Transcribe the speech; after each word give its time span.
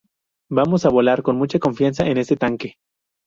Vamos 0.49 0.83
a 0.83 0.89
volar 0.89 1.21
con 1.21 1.37
mucha 1.37 1.59
confianza 1.59 2.07
en 2.07 2.17
este 2.17 2.35
tanque. 2.35 2.77